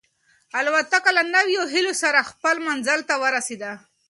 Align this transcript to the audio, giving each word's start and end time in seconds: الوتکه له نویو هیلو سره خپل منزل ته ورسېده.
الوتکه 0.59 1.11
له 1.17 1.23
نویو 1.35 1.63
هیلو 1.73 1.93
سره 2.01 2.27
خپل 2.29 2.55
منزل 2.67 2.99
ته 3.09 3.15
ورسېده. 3.21 3.71